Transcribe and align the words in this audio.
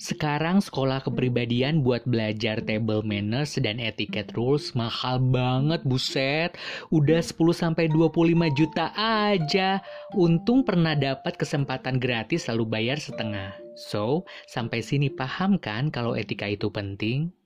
Sekarang 0.00 0.64
sekolah 0.64 1.04
kepribadian 1.04 1.84
buat 1.84 2.08
belajar 2.08 2.64
table 2.64 3.04
manners 3.04 3.60
dan 3.60 3.76
etiquette 3.76 4.32
rules 4.32 4.72
mahal 4.72 5.20
banget 5.20 5.84
buset. 5.84 6.56
Udah 6.88 7.20
10 7.20 7.36
sampai 7.52 7.92
25 7.92 8.48
juta 8.56 8.96
aja. 8.96 9.84
Untung 10.16 10.64
pernah 10.64 10.96
dapat 10.96 11.36
kesempatan 11.36 12.00
gratis 12.00 12.48
lalu 12.48 12.64
bayar 12.64 12.96
setengah. 12.96 13.52
So, 13.76 14.24
sampai 14.48 14.80
sini 14.80 15.12
paham 15.12 15.60
kan 15.60 15.92
kalau 15.92 16.16
etika 16.16 16.48
itu 16.48 16.72
penting? 16.72 17.36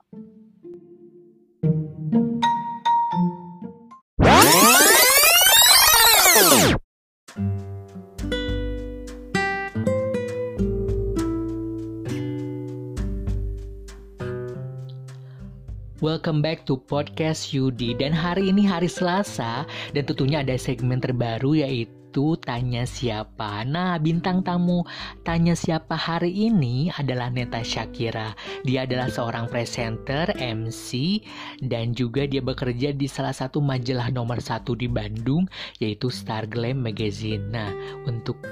Welcome 16.05 16.45
back 16.45 16.69
to 16.69 16.77
podcast 16.85 17.57
Yudi 17.57 17.97
dan 17.97 18.13
hari 18.13 18.53
ini 18.53 18.69
hari 18.69 18.93
Selasa 18.93 19.65
dan 19.97 20.05
tentunya 20.05 20.45
ada 20.45 20.53
segmen 20.61 21.01
terbaru 21.01 21.65
yaitu 21.65 22.37
tanya 22.45 22.85
siapa. 22.85 23.65
Nah, 23.65 23.97
bintang 23.97 24.45
tamu 24.45 24.85
tanya 25.25 25.57
siapa 25.57 25.97
hari 25.97 26.29
ini 26.29 26.93
adalah 26.93 27.33
Neta 27.33 27.65
Shakira. 27.65 28.37
Dia 28.69 28.85
adalah 28.85 29.09
seorang 29.09 29.49
presenter, 29.49 30.29
MC 30.37 31.25
dan 31.65 31.97
juga 31.97 32.29
dia 32.29 32.45
bekerja 32.45 32.93
di 32.93 33.09
salah 33.09 33.33
satu 33.33 33.65
majalah 33.65 34.13
nomor 34.13 34.45
satu 34.45 34.77
di 34.77 34.93
Bandung 34.93 35.49
yaitu 35.81 36.13
Star 36.13 36.45
Glam 36.45 36.85
Magazine. 36.85 37.49
Nah, 37.49 37.73
untuk 38.05 38.45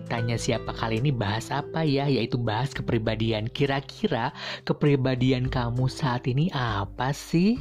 Tanya 0.00 0.40
siapa 0.40 0.72
kali 0.72 1.04
ini 1.04 1.12
bahas 1.12 1.52
apa 1.52 1.84
ya? 1.84 2.08
Yaitu 2.08 2.40
bahas 2.40 2.72
kepribadian. 2.72 3.52
Kira-kira 3.52 4.32
kepribadian 4.64 5.52
kamu 5.52 5.84
saat 5.92 6.24
ini 6.24 6.48
apa 6.52 7.12
sih? 7.12 7.60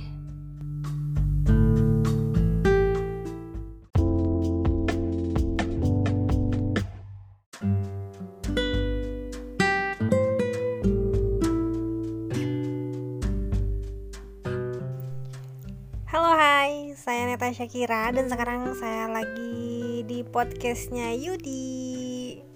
Halo 16.12 16.32
hai, 16.36 16.92
saya 17.00 17.28
Neta 17.28 17.52
Shakira 17.56 18.12
dan 18.12 18.28
sekarang 18.28 18.76
saya 18.76 19.08
lagi 19.08 20.04
di 20.04 20.24
podcastnya 20.28 21.16
Yudi 21.16 21.81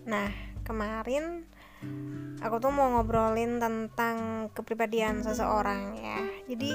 Nah, 0.05 0.29
kemarin 0.61 1.45
aku 2.41 2.61
tuh 2.61 2.71
mau 2.73 2.93
ngobrolin 2.97 3.57
tentang 3.57 4.47
kepribadian 4.53 5.25
seseorang 5.25 5.97
ya. 5.97 6.19
Jadi 6.45 6.71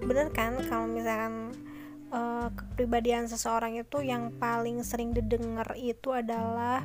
bener 0.00 0.32
kan 0.32 0.56
kalau 0.68 0.88
misalkan 0.88 1.52
uh, 2.12 2.48
kepribadian 2.52 3.28
seseorang 3.28 3.80
itu 3.80 4.04
yang 4.04 4.32
paling 4.36 4.84
sering 4.84 5.16
didengar 5.16 5.72
itu 5.76 6.12
adalah 6.12 6.84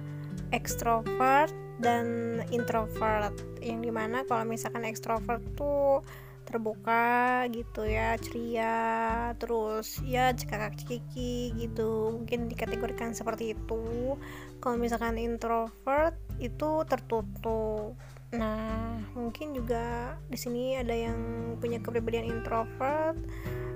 extrovert 0.55 1.51
dan 1.79 2.39
introvert. 2.55 3.35
Yang 3.59 3.79
di 3.89 3.91
mana 3.91 4.23
kalau 4.23 4.47
misalkan 4.47 4.87
extrovert 4.87 5.43
tuh 5.59 5.99
terbuka 6.55 7.43
gitu 7.51 7.83
ya 7.83 8.15
ceria 8.15 8.79
terus 9.35 9.99
ya 10.07 10.31
cekakak 10.31 10.79
cekiki 10.79 11.51
gitu. 11.59 12.23
Mungkin 12.23 12.47
dikategorikan 12.47 13.11
seperti 13.11 13.51
itu. 13.51 14.15
Kalau 14.63 14.79
misalkan 14.79 15.19
introvert 15.19 16.15
itu 16.39 16.87
tertutup. 16.87 17.99
Nah 18.31 19.03
mungkin 19.11 19.51
juga 19.51 20.15
di 20.31 20.39
sini 20.39 20.79
ada 20.79 20.95
yang 20.95 21.19
punya 21.59 21.83
kepribadian 21.83 22.31
introvert 22.31 23.19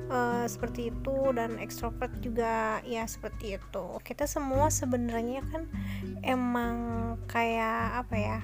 uh, 0.08 0.48
seperti 0.48 0.96
itu 0.96 1.36
dan 1.36 1.60
extrovert 1.60 2.16
juga 2.24 2.80
ya 2.88 3.04
seperti 3.04 3.60
itu. 3.60 3.86
Kita 4.08 4.24
semua 4.24 4.72
sebenarnya 4.72 5.44
kan 5.52 5.68
emang 6.24 6.78
kayak 7.28 8.08
apa 8.08 8.16
ya 8.16 8.40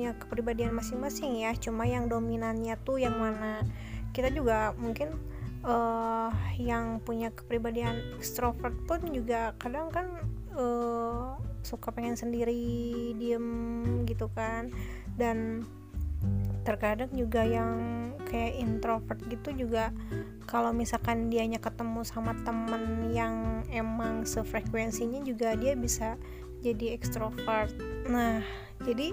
punya 0.00 0.16
kepribadian 0.16 0.72
masing-masing 0.72 1.44
ya 1.44 1.52
cuma 1.60 1.84
yang 1.84 2.08
dominannya 2.08 2.72
tuh 2.88 2.96
yang 2.96 3.20
mana. 3.20 3.60
Kita 4.16 4.32
juga 4.32 4.72
mungkin 4.80 5.12
uh, 5.60 6.32
yang 6.56 7.04
punya 7.04 7.28
kepribadian 7.28 8.16
extrovert 8.16 8.72
pun 8.88 9.04
juga 9.12 9.52
kadang 9.60 9.92
kan 9.92 10.08
uh, 10.56 11.36
suka 11.60 11.92
pengen 11.92 12.16
sendiri 12.16 13.12
diem 13.12 13.44
gitu 14.08 14.32
kan. 14.32 14.72
Dan 15.20 15.68
terkadang 16.64 17.12
juga 17.12 17.44
yang 17.44 17.76
kayak 18.24 18.56
introvert 18.56 19.20
gitu 19.28 19.52
juga 19.52 19.92
kalau 20.48 20.72
misalkan 20.72 21.28
dianya 21.28 21.60
ketemu 21.60 22.08
sama 22.08 22.32
temen 22.40 23.12
yang 23.12 23.60
emang 23.68 24.24
sefrekuensinya 24.24 25.20
juga 25.28 25.52
dia 25.60 25.76
bisa 25.76 26.16
jadi 26.64 26.96
ekstrovert 26.96 27.72
nah 28.08 28.44
jadi 28.84 29.12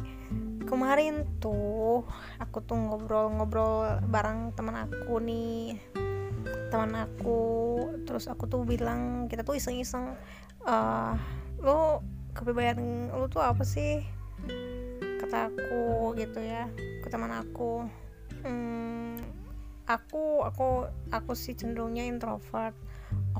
kemarin 0.67 1.23
tuh 1.39 2.03
aku 2.37 2.59
tuh 2.61 2.75
ngobrol-ngobrol 2.75 4.03
bareng 4.05 4.51
teman 4.53 4.85
aku 4.85 5.23
nih. 5.23 5.79
Teman 6.67 6.93
aku 6.93 7.39
terus 8.03 8.27
aku 8.27 8.45
tuh 8.51 8.67
bilang 8.67 9.31
kita 9.31 9.47
tuh 9.47 9.55
iseng-iseng 9.55 10.19
uh, 10.67 11.15
lu 11.63 12.03
kepribadian 12.35 13.09
lu 13.15 13.25
tuh 13.31 13.41
apa 13.41 13.63
sih? 13.63 14.03
Kata 15.23 15.49
aku 15.49 16.13
gitu 16.19 16.43
ya 16.43 16.67
ke 17.01 17.07
teman 17.07 17.31
aku. 17.31 17.87
Hmm, 18.43 19.17
aku 19.87 20.43
aku 20.43 20.91
aku 21.09 21.31
sih 21.33 21.55
cenderungnya 21.55 22.03
introvert 22.03 22.75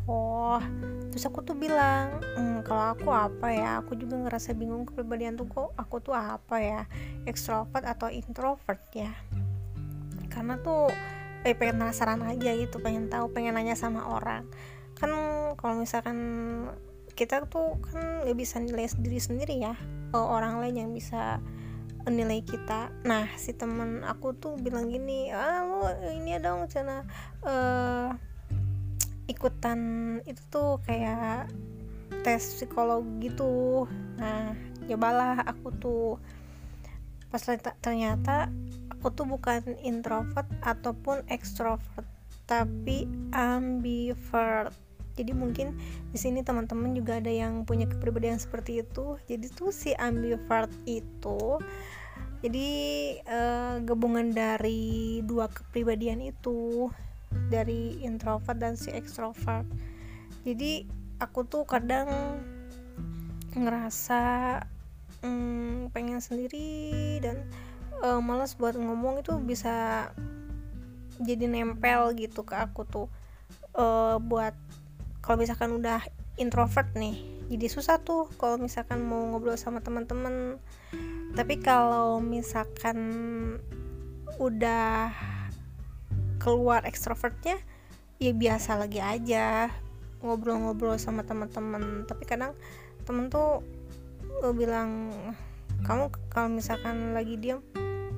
oh 0.06 0.62
terus 1.10 1.26
aku 1.26 1.42
tuh 1.42 1.58
bilang 1.58 2.22
hmm, 2.38 2.62
kalau 2.62 2.94
aku 2.94 3.10
apa 3.10 3.48
ya? 3.50 3.70
Aku 3.82 3.98
juga 3.98 4.22
ngerasa 4.22 4.54
bingung 4.54 4.86
kepribadian 4.86 5.34
tuh 5.34 5.50
kok 5.50 5.74
aku 5.74 5.98
tuh 6.04 6.14
apa 6.14 6.62
ya? 6.62 6.82
Ekstrovert 7.26 7.82
atau 7.82 8.12
introvert 8.14 8.78
ya? 8.94 9.10
Karena 10.30 10.62
tuh 10.62 10.94
eh, 11.42 11.58
pengen 11.58 11.82
penasaran 11.82 12.22
aja 12.22 12.54
gitu 12.54 12.78
pengen 12.84 13.10
tahu 13.10 13.34
pengen 13.34 13.58
nanya 13.58 13.74
sama 13.74 14.06
orang. 14.06 14.46
Kan 14.94 15.10
kalau 15.58 15.82
misalkan 15.82 16.18
kita 17.18 17.50
tuh 17.50 17.82
kan 17.82 18.22
nggak 18.22 18.38
bisa 18.38 18.62
nilai 18.62 18.86
diri 19.02 19.18
sendiri 19.18 19.58
ya 19.58 19.74
orang 20.14 20.62
lain 20.62 20.86
yang 20.86 20.92
bisa 20.94 21.42
nilai 22.08 22.46
kita. 22.46 22.94
Nah 23.04 23.28
si 23.36 23.58
temen 23.58 24.06
aku 24.06 24.38
tuh 24.38 24.56
bilang 24.56 24.88
gini 24.88 25.34
ah 25.34 25.66
lo 25.66 25.90
ini 26.14 26.38
dong 26.40 26.70
cina 26.70 27.04
uh, 27.44 28.14
ikutan 29.38 29.80
itu 30.26 30.42
tuh 30.50 30.82
kayak 30.84 31.46
tes 32.26 32.42
psikologi 32.42 33.30
gitu. 33.30 33.86
Nah 34.18 34.58
cobalah 34.90 35.46
aku 35.46 35.70
tuh. 35.78 36.10
Pas 37.30 37.44
ternyata 37.84 38.50
aku 38.90 39.14
tuh 39.14 39.30
bukan 39.30 39.78
introvert 39.86 40.50
ataupun 40.66 41.22
extrovert 41.30 42.08
tapi 42.50 43.06
ambivert. 43.36 44.74
Jadi 45.18 45.34
mungkin 45.34 45.78
di 46.14 46.18
sini 46.18 46.42
teman-teman 46.46 46.94
juga 46.94 47.18
ada 47.18 47.30
yang 47.30 47.66
punya 47.66 47.86
kepribadian 47.86 48.42
seperti 48.42 48.82
itu. 48.82 49.22
Jadi 49.30 49.46
tuh 49.54 49.70
si 49.70 49.94
ambivert 49.98 50.72
itu 50.90 51.62
jadi 52.38 52.70
uh, 53.26 53.76
gabungan 53.82 54.30
dari 54.30 55.22
dua 55.26 55.50
kepribadian 55.50 56.22
itu 56.22 56.86
dari 57.48 58.00
introvert 58.04 58.58
dan 58.60 58.76
si 58.76 58.92
extrovert. 58.92 59.68
Jadi 60.44 60.88
aku 61.20 61.44
tuh 61.48 61.64
kadang 61.64 62.08
ngerasa 63.58 64.22
hmm, 65.26 65.90
pengen 65.92 66.22
sendiri 66.22 67.18
dan 67.24 67.48
uh, 68.04 68.22
malas 68.22 68.54
buat 68.56 68.78
ngomong 68.78 69.26
itu 69.26 69.36
bisa 69.42 70.08
jadi 71.18 71.50
nempel 71.50 72.14
gitu 72.14 72.46
ke 72.46 72.56
aku 72.56 72.86
tuh. 72.86 73.08
Uh, 73.78 74.18
buat 74.18 74.58
kalau 75.22 75.44
misalkan 75.44 75.76
udah 75.78 76.02
introvert 76.38 76.88
nih 76.98 77.38
jadi 77.48 77.68
susah 77.72 78.00
tuh 78.04 78.28
kalau 78.36 78.60
misalkan 78.60 79.04
mau 79.04 79.24
ngobrol 79.28 79.56
sama 79.56 79.80
teman-teman 79.80 80.60
tapi 81.34 81.60
kalau 81.60 82.20
misalkan 82.20 82.98
udah 84.38 85.12
keluar 86.48 86.88
ekstrovertnya 86.88 87.60
ya 88.24 88.32
biasa 88.32 88.80
lagi 88.80 89.04
aja 89.04 89.68
ngobrol-ngobrol 90.24 90.96
sama 90.96 91.28
teman-teman. 91.28 92.08
Tapi 92.08 92.24
kadang 92.24 92.56
temen 93.04 93.28
tuh 93.28 93.60
gue 94.40 94.56
bilang 94.56 95.12
kamu 95.84 96.08
kalau 96.32 96.48
misalkan 96.48 97.12
lagi 97.12 97.36
diam 97.36 97.60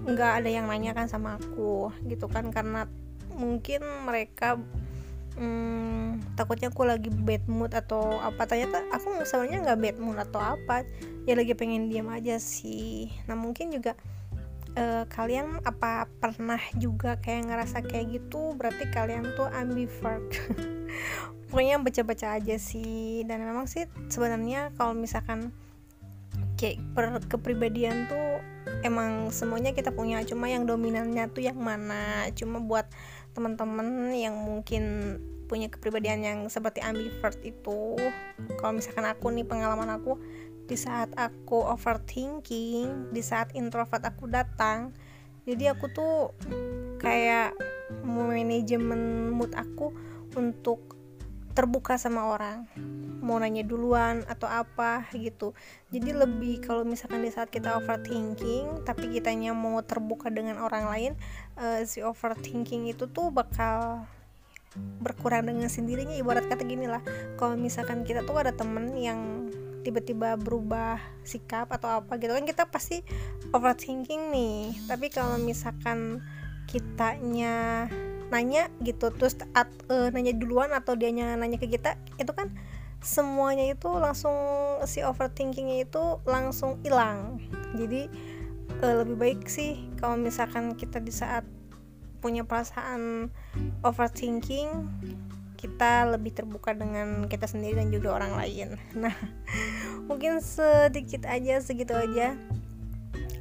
nggak 0.06 0.46
ada 0.46 0.50
yang 0.54 0.70
nanya 0.70 0.94
kan 0.94 1.10
sama 1.10 1.42
aku 1.42 1.90
gitu 2.06 2.30
kan. 2.30 2.54
Karena 2.54 2.86
mungkin 3.34 3.81
mereka 4.06 4.62
hmm, 5.34 6.38
takutnya 6.38 6.70
aku 6.70 6.86
lagi 6.86 7.10
bad 7.10 7.50
mood 7.50 7.74
atau 7.74 8.22
apa. 8.22 8.46
Ternyata 8.46 8.94
aku 8.94 9.26
sebenarnya 9.26 9.74
nggak 9.74 9.80
bad 9.81 9.98
mood 9.98 10.22
atau 10.22 10.38
apa 10.38 10.86
ya 11.26 11.34
lagi 11.34 11.58
pengen 11.58 11.90
diam 11.90 12.14
aja 12.14 12.38
sih. 12.38 13.10
Nah 13.26 13.34
mungkin 13.34 13.74
juga 13.74 13.98
uh, 14.80 15.04
kalian 15.12 15.60
apa 15.68 16.08
pernah 16.24 16.60
juga 16.80 17.20
kayak 17.20 17.52
ngerasa 17.52 17.84
kayak 17.84 18.16
gitu? 18.16 18.56
Berarti 18.56 18.88
kalian 18.90 19.36
tuh 19.36 19.52
ambivert. 19.52 20.24
Pokoknya 21.52 21.81
baca-baca 21.84 22.40
aja 22.40 22.56
sih. 22.56 23.28
Dan 23.28 23.44
memang 23.44 23.68
sih 23.68 23.86
sebenarnya 24.08 24.72
kalau 24.80 24.96
misalkan 24.96 25.52
kayak 26.56 26.80
per 26.96 27.20
kepribadian 27.28 28.08
tuh 28.08 28.40
emang 28.88 29.30
semuanya 29.36 29.76
kita 29.76 29.92
punya. 29.92 30.24
Cuma 30.24 30.48
yang 30.48 30.64
dominannya 30.64 31.28
tuh 31.36 31.44
yang 31.44 31.60
mana? 31.60 32.31
Cuma 32.34 32.64
buat 32.64 32.88
teman-teman 33.36 34.16
yang 34.16 34.34
mungkin 34.40 35.16
punya 35.50 35.66
kepribadian 35.66 36.22
yang 36.22 36.40
seperti 36.46 36.80
ambivert 36.86 37.42
itu. 37.42 37.98
Kalau 38.62 38.74
misalkan 38.78 39.10
aku 39.10 39.34
nih 39.34 39.44
pengalaman 39.50 39.90
aku 39.98 40.22
di 40.69 40.77
saat 40.77 41.10
aku 41.18 41.66
overthinking 41.66 43.10
di 43.10 43.21
saat 43.25 43.50
introvert 43.57 44.06
aku 44.06 44.30
datang 44.30 44.94
jadi 45.50 45.74
aku 45.74 45.89
tuh 45.89 46.16
kayak 47.01 47.57
manajemen 48.06 49.33
mood 49.33 49.50
aku 49.57 49.89
untuk 50.38 51.00
terbuka 51.57 51.98
sama 51.98 52.30
orang. 52.30 52.69
Mau 53.19 53.42
nanya 53.42 53.66
duluan 53.66 54.21
atau 54.30 54.45
apa 54.45 55.10
gitu. 55.18 55.57
Jadi 55.89 56.13
lebih 56.13 56.62
kalau 56.62 56.86
misalkan 56.86 57.25
di 57.25 57.33
saat 57.33 57.50
kita 57.50 57.81
overthinking 57.81 58.86
tapi 58.86 59.10
kitanya 59.10 59.57
mau 59.57 59.81
terbuka 59.81 60.30
dengan 60.30 60.62
orang 60.62 60.86
lain 60.86 61.12
uh, 61.57 61.81
si 61.81 62.06
overthinking 62.06 62.86
itu 62.88 63.10
tuh 63.10 63.33
bakal 63.33 64.06
berkurang 65.01 65.50
dengan 65.50 65.66
sendirinya. 65.66 66.13
Ibarat 66.13 66.45
kata 66.45 66.62
gini 66.62 66.86
lah 66.86 67.01
kalau 67.42 67.57
misalkan 67.57 68.06
kita 68.06 68.21
tuh 68.21 68.38
ada 68.38 68.54
temen 68.54 68.94
yang 68.95 69.50
tiba-tiba 69.81 70.36
berubah 70.40 71.00
sikap 71.24 71.72
atau 71.72 72.02
apa 72.04 72.20
gitu. 72.20 72.36
Kan 72.36 72.46
kita 72.48 72.68
pasti 72.68 73.02
overthinking 73.56 74.31
nih. 74.34 74.76
Tapi 74.86 75.08
kalau 75.12 75.40
misalkan 75.40 76.24
kitanya 76.70 77.90
nanya 78.30 78.70
gitu 78.86 79.10
terus 79.10 79.34
at, 79.58 79.66
uh, 79.90 80.14
nanya 80.14 80.38
duluan 80.38 80.70
atau 80.70 80.94
dia 80.94 81.10
nanya 81.10 81.58
ke 81.58 81.66
kita 81.66 81.98
itu 82.22 82.30
kan 82.30 82.54
semuanya 83.02 83.66
itu 83.74 83.90
langsung 83.90 84.36
si 84.86 85.02
overthinkingnya 85.02 85.90
itu 85.90 86.22
langsung 86.30 86.78
hilang. 86.86 87.42
Jadi 87.74 88.06
uh, 88.86 88.96
lebih 89.02 89.16
baik 89.18 89.42
sih 89.50 89.81
kalau 89.98 90.20
misalkan 90.20 90.78
kita 90.78 91.02
di 91.02 91.10
saat 91.10 91.42
punya 92.20 92.44
perasaan 92.44 93.31
overthinking 93.81 94.68
kita 95.59 96.07
lebih 96.07 96.31
terbuka 96.31 96.71
dengan 96.71 97.27
kita 97.27 97.44
sendiri 97.44 97.83
dan 97.83 97.91
juga 97.91 98.15
orang 98.15 98.39
lain. 98.39 98.69
Nah 99.00 99.15
mungkin 100.07 100.39
sedikit 100.39 101.27
aja 101.27 101.59
segitu 101.59 101.91
aja 101.94 102.39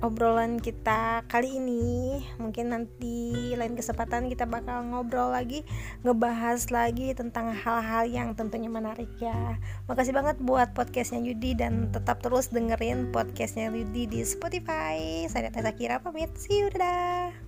obrolan 0.00 0.62
kita 0.62 1.26
kali 1.26 1.58
ini. 1.58 2.22
Mungkin 2.38 2.70
nanti 2.70 3.54
lain 3.54 3.74
kesempatan 3.74 4.30
kita 4.30 4.46
bakal 4.46 4.86
ngobrol 4.86 5.34
lagi 5.34 5.66
ngebahas 6.06 6.70
lagi 6.70 7.14
tentang 7.14 7.50
hal-hal 7.54 8.06
yang 8.06 8.28
tentunya 8.38 8.70
menarik 8.70 9.10
ya. 9.18 9.58
Makasih 9.90 10.14
banget 10.14 10.38
buat 10.42 10.72
podcastnya 10.74 11.22
Yudi 11.22 11.58
dan 11.58 11.90
tetap 11.90 12.22
terus 12.22 12.50
dengerin 12.50 13.10
podcastnya 13.10 13.70
Yudi 13.74 14.06
di 14.06 14.20
Spotify. 14.22 15.26
Saya 15.26 15.50
Tata 15.50 15.74
Kira 15.74 15.98
pamit. 16.02 16.30
See 16.38 16.62
you 16.62 16.70
dadah 16.70 17.47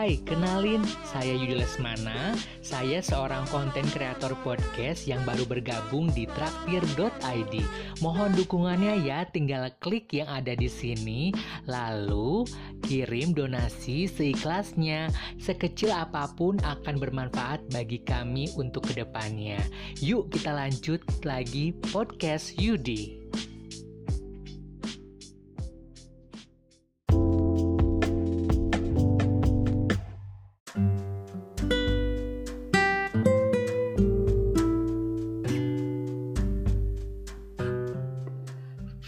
Hai, 0.00 0.16
kenalin, 0.24 0.80
saya 1.04 1.36
Yudi 1.36 1.60
Lesmana. 1.60 2.32
Saya 2.64 3.04
seorang 3.04 3.44
konten 3.52 3.84
kreator 3.92 4.32
podcast 4.40 5.04
yang 5.04 5.20
baru 5.28 5.44
bergabung 5.44 6.08
di 6.16 6.24
traktir.id. 6.24 7.54
Mohon 8.00 8.32
dukungannya 8.32 9.04
ya, 9.04 9.28
tinggal 9.28 9.68
klik 9.76 10.08
yang 10.16 10.32
ada 10.32 10.56
di 10.56 10.72
sini, 10.72 11.36
lalu 11.68 12.48
kirim 12.88 13.36
donasi 13.36 14.08
seikhlasnya. 14.08 15.12
Sekecil 15.36 15.92
apa 15.92 16.32
pun 16.32 16.56
akan 16.64 16.96
bermanfaat 16.96 17.68
bagi 17.68 18.00
kami 18.00 18.48
untuk 18.56 18.88
ke 18.88 19.04
depannya. 19.04 19.60
Yuk 20.00 20.32
kita 20.32 20.56
lanjut 20.56 21.04
lagi 21.28 21.76
podcast 21.92 22.56
Yudi. 22.56 23.19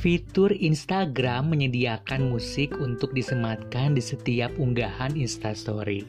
Fitur 0.03 0.51
Instagram 0.51 1.55
menyediakan 1.55 2.35
musik 2.35 2.75
untuk 2.83 3.15
disematkan 3.15 3.95
di 3.95 4.03
setiap 4.03 4.51
unggahan 4.59 5.15
Instastory 5.15 6.03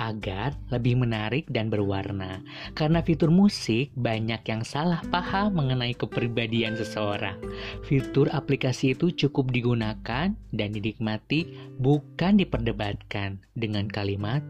agar 0.00 0.56
lebih 0.72 0.96
menarik 1.04 1.44
dan 1.52 1.68
berwarna. 1.68 2.40
Karena 2.72 3.04
fitur 3.04 3.28
musik, 3.28 3.92
banyak 3.92 4.40
yang 4.40 4.64
salah 4.64 5.04
paham 5.12 5.52
mengenai 5.52 5.92
kepribadian 5.92 6.80
seseorang. 6.80 7.36
Fitur 7.84 8.32
aplikasi 8.32 8.96
itu 8.96 9.12
cukup 9.12 9.52
digunakan 9.52 10.32
dan 10.32 10.68
dinikmati, 10.72 11.76
bukan 11.76 12.40
diperdebatkan 12.40 13.44
dengan 13.52 13.84
kalimat 13.84 14.40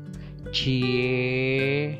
"cie". 0.54 1.98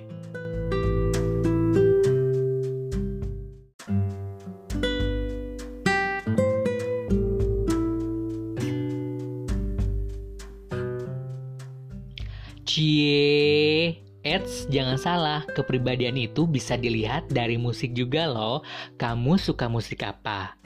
Cie, 12.66 13.94
Eits, 14.26 14.66
jangan 14.74 14.98
salah, 14.98 15.40
kepribadian 15.54 16.18
itu 16.18 16.50
bisa 16.50 16.74
dilihat 16.74 17.30
dari 17.30 17.54
musik 17.54 17.94
juga 17.94 18.26
loh. 18.26 18.66
Kamu 18.98 19.38
suka 19.38 19.70
musik 19.70 20.02
apa? 20.02 20.58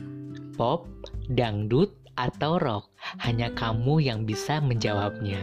Pop, 0.56 0.88
dangdut, 1.28 2.00
atau 2.20 2.60
rock? 2.60 2.92
Hanya 3.24 3.48
kamu 3.56 4.04
yang 4.04 4.28
bisa 4.28 4.60
menjawabnya. 4.60 5.40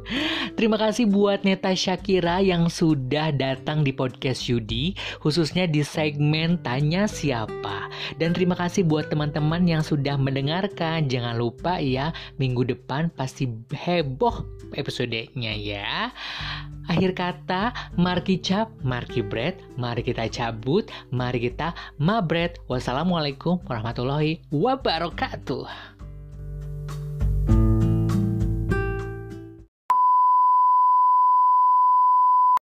Terima 0.56 0.80
kasih 0.80 1.12
buat 1.12 1.44
Neta 1.44 1.76
Shakira 1.76 2.40
yang 2.40 2.72
sudah 2.72 3.32
datang 3.36 3.84
di 3.84 3.92
podcast 3.92 4.48
Yudi, 4.48 4.96
khususnya 5.20 5.68
di 5.68 5.84
segmen 5.84 6.56
Tanya 6.64 7.04
Siapa. 7.04 7.85
Dan 8.20 8.32
terima 8.36 8.54
kasih 8.58 8.84
buat 8.84 9.08
teman-teman 9.08 9.64
yang 9.66 9.82
sudah 9.82 10.14
mendengarkan. 10.20 11.08
Jangan 11.08 11.36
lupa 11.40 11.78
ya, 11.80 12.12
minggu 12.40 12.66
depan 12.66 13.08
pasti 13.14 13.48
heboh 13.72 14.44
episodenya 14.74 15.52
ya. 15.54 16.10
Akhir 16.86 17.18
kata, 17.18 17.74
mari 17.98 18.38
cap, 18.38 18.70
mari 18.86 19.18
bread, 19.22 19.58
mari 19.74 20.06
kita 20.06 20.30
cabut, 20.30 20.86
mari 21.10 21.50
kita 21.50 21.74
mabret. 21.98 22.62
Wassalamualaikum 22.70 23.58
warahmatullahi 23.66 24.38
wabarakatuh. 24.54 25.95